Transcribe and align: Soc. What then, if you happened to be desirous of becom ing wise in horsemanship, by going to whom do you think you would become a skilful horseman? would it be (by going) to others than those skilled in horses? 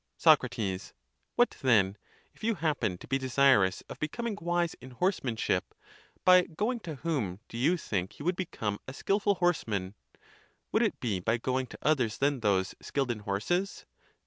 Soc. 0.17 0.41
What 1.35 1.51
then, 1.61 1.95
if 2.33 2.43
you 2.43 2.55
happened 2.55 2.99
to 3.01 3.07
be 3.07 3.19
desirous 3.19 3.81
of 3.87 3.99
becom 3.99 4.29
ing 4.29 4.37
wise 4.41 4.73
in 4.81 4.89
horsemanship, 4.89 5.75
by 6.25 6.45
going 6.45 6.79
to 6.79 6.95
whom 6.95 7.39
do 7.47 7.55
you 7.55 7.77
think 7.77 8.17
you 8.17 8.25
would 8.25 8.35
become 8.35 8.79
a 8.87 8.93
skilful 8.95 9.35
horseman? 9.35 9.93
would 10.71 10.81
it 10.81 10.99
be 11.01 11.19
(by 11.19 11.37
going) 11.37 11.67
to 11.67 11.77
others 11.83 12.17
than 12.17 12.39
those 12.39 12.73
skilled 12.81 13.11
in 13.11 13.19
horses? 13.19 13.85